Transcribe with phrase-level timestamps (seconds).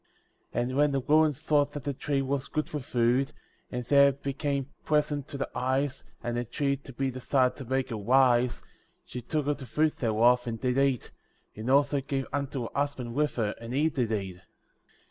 [0.27, 0.65] *' 12.
[0.69, 3.33] And when the woman saw that the tree was good for food,
[3.69, 7.65] and that it became pleasant to the eyes, and a tree to be desired to
[7.65, 8.63] make her wise,
[9.05, 11.11] she took of the fruit thereof, and did eat,
[11.55, 14.41] and also gave unto her husband with her, and he did eat.